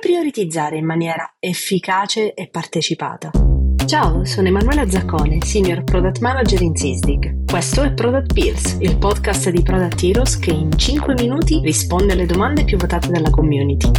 [0.00, 3.30] prioritizzare in maniera efficace e partecipata?
[3.84, 7.44] Ciao, sono Emanuela Zaccone, Senior Product Manager in Sysdig.
[7.44, 12.26] Questo è Product Pills, il podcast di Product Heroes che in 5 minuti risponde alle
[12.26, 13.90] domande più votate dalla community.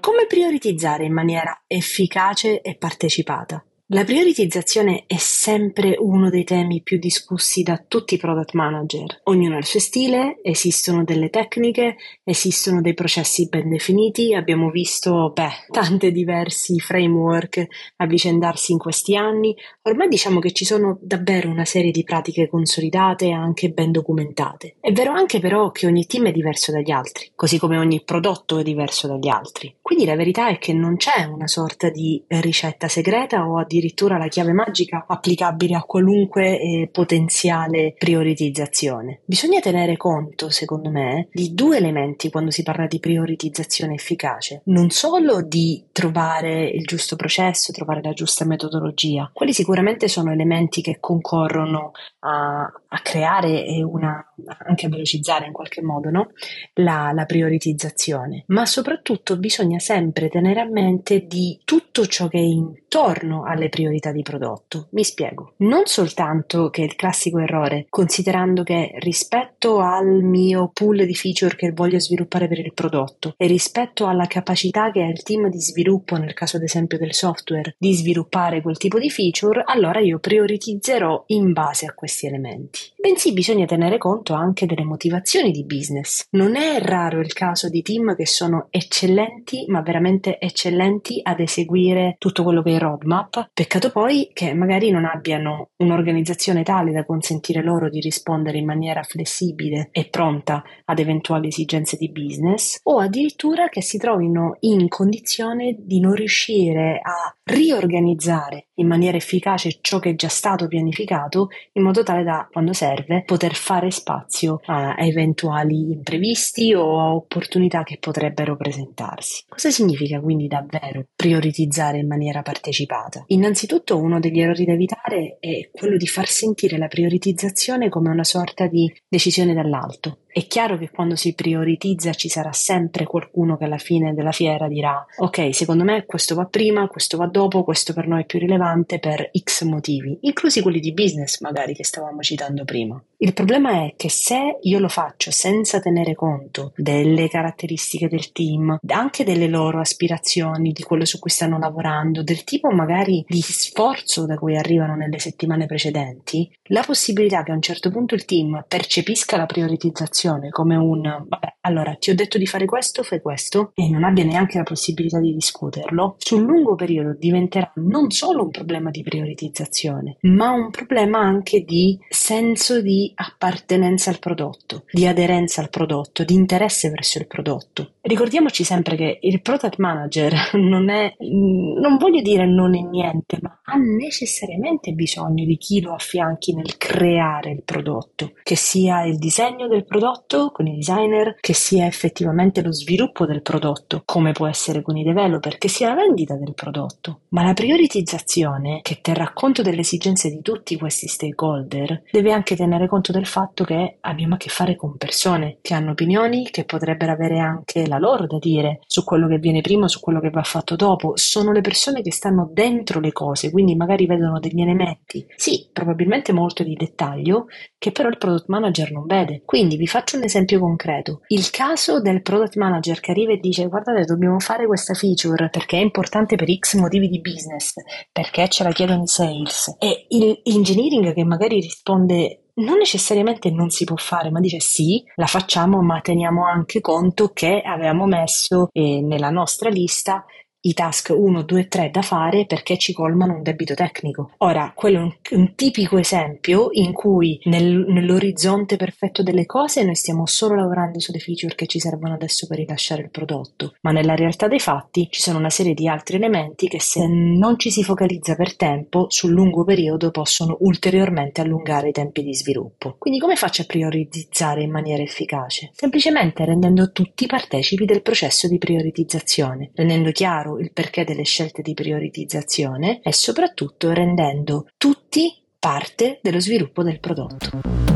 [0.00, 3.64] Come prioritizzare in maniera efficace e partecipata?
[3.86, 9.20] La prioritizzazione è sempre uno dei temi più discussi da tutti i product manager.
[9.24, 15.32] Ognuno ha il suo stile, esistono delle tecniche, esistono dei processi ben definiti, abbiamo visto,
[15.34, 17.66] beh, tanti diversi framework
[17.96, 19.54] avvicendarsi in questi anni.
[19.82, 24.76] Ormai diciamo che ci sono davvero una serie di pratiche consolidate e anche ben documentate.
[24.80, 28.58] È vero anche però che ogni team è diverso dagli altri, così come ogni prodotto
[28.58, 29.76] è diverso dagli altri.
[29.92, 34.28] Quindi la verità è che non c'è una sorta di ricetta segreta o addirittura la
[34.28, 39.20] chiave magica applicabile a qualunque eh, potenziale prioritizzazione.
[39.26, 44.62] Bisogna tenere conto, secondo me, di due elementi quando si parla di prioritizzazione efficace.
[44.64, 49.30] Non solo di trovare il giusto processo, trovare la giusta metodologia.
[49.30, 51.90] Quelli sicuramente sono elementi che concorrono
[52.20, 54.24] a, a creare una,
[54.66, 56.30] anche a velocizzare in qualche modo no?
[56.76, 58.44] la, la prioritizzazione.
[58.46, 61.58] Ma soprattutto bisogna sempre tenere a mente di
[61.92, 64.88] tutto ciò che è intorno alle priorità di prodotto.
[64.92, 65.52] Mi spiego.
[65.58, 71.72] Non soltanto che il classico errore, considerando che rispetto al mio pool di feature che
[71.72, 76.16] voglio sviluppare per il prodotto e rispetto alla capacità che ha il team di sviluppo,
[76.16, 81.24] nel caso ad esempio del software, di sviluppare quel tipo di feature, allora io prioritizzerò
[81.26, 82.80] in base a questi elementi.
[82.96, 86.26] Bensì bisogna tenere conto anche delle motivazioni di business.
[86.30, 91.81] Non è raro il caso di team che sono eccellenti, ma veramente eccellenti ad eseguire
[92.18, 97.62] tutto quello che è roadmap Peccato poi che magari non abbiano un'organizzazione tale da consentire
[97.62, 103.68] loro di rispondere in maniera flessibile e pronta ad eventuali esigenze di business o addirittura
[103.68, 110.10] che si trovino in condizione di non riuscire a riorganizzare in maniera efficace ciò che
[110.10, 115.92] è già stato pianificato in modo tale da, quando serve, poter fare spazio a eventuali
[115.92, 119.44] imprevisti o a opportunità che potrebbero presentarsi.
[119.48, 123.24] Cosa significa quindi davvero prioritizzare in maniera partecipata?
[123.28, 128.24] Innanzitutto uno degli errori da evitare è quello di far sentire la prioritizzazione come una
[128.24, 130.18] sorta di decisione dall'alto.
[130.34, 134.66] È chiaro che quando si prioritizza ci sarà sempre qualcuno che alla fine della fiera
[134.66, 138.38] dirà ok, secondo me questo va prima, questo va dopo, questo per noi è più
[138.38, 142.98] rilevante per X motivi, inclusi quelli di business magari che stavamo citando prima.
[143.18, 148.78] Il problema è che se io lo faccio senza tenere conto delle caratteristiche del team,
[148.86, 154.24] anche delle loro aspirazioni, di quello su cui stanno lavorando, del tipo magari di sforzo
[154.24, 158.64] da cui arrivano nelle settimane precedenti, la possibilità che a un certo punto il team
[158.66, 163.20] percepisca la priorizzazione situazione come un vabbè, allora ti ho detto di fare questo, fai
[163.20, 168.44] questo e non abbia neanche la possibilità di discuterlo, sul lungo periodo diventerà non solo
[168.44, 175.06] un problema di prioritizzazione, ma un problema anche di senso di appartenenza al prodotto, di
[175.06, 177.94] aderenza al prodotto, di interesse verso il prodotto.
[178.00, 183.60] Ricordiamoci sempre che il product manager non è, non voglio dire non è niente, ma
[183.72, 189.66] ha necessariamente bisogno di chi lo affianchi nel creare il prodotto, che sia il disegno
[189.66, 194.82] del prodotto con i designer, che sia effettivamente lo sviluppo del prodotto, come può essere
[194.82, 197.20] con i developer, che sia la vendita del prodotto.
[197.28, 202.88] Ma la prioritizzazione, che terrà conto delle esigenze di tutti questi stakeholder, deve anche tenere
[202.88, 207.12] conto del fatto che abbiamo a che fare con persone che hanno opinioni, che potrebbero
[207.12, 210.42] avere anche la loro da dire su quello che viene prima, su quello che va
[210.42, 211.12] fatto dopo.
[211.14, 216.32] Sono le persone che stanno dentro le cose, quindi magari vedono degli elementi, sì, probabilmente
[216.32, 217.46] molto di dettaglio,
[217.78, 219.42] che però il product manager non vede.
[219.44, 221.20] Quindi vi faccio un esempio concreto.
[221.28, 225.78] Il caso del product manager che arriva e dice guardate dobbiamo fare questa feature perché
[225.78, 227.74] è importante per X motivi di business,
[228.10, 233.70] perché ce la chiedono i sales e il engineering che magari risponde non necessariamente non
[233.70, 238.68] si può fare, ma dice sì, la facciamo, ma teniamo anche conto che avevamo messo
[238.72, 240.24] eh, nella nostra lista
[240.62, 244.32] i task 1, 2, 3 da fare perché ci colmano un debito tecnico.
[244.38, 249.96] Ora, quello è un, un tipico esempio in cui nel, nell'orizzonte perfetto delle cose noi
[249.96, 254.14] stiamo solo lavorando sulle feature che ci servono adesso per rilasciare il prodotto, ma nella
[254.14, 257.82] realtà dei fatti ci sono una serie di altri elementi che se non ci si
[257.82, 262.96] focalizza per tempo, sul lungo periodo possono ulteriormente allungare i tempi di sviluppo.
[262.98, 265.70] Quindi come faccio a prioritizzare in maniera efficace?
[265.74, 271.74] Semplicemente rendendo tutti partecipi del processo di prioritizzazione, rendendo chiaro il perché delle scelte di
[271.74, 277.91] prioritizzazione e soprattutto rendendo tutti parte dello sviluppo del prodotto.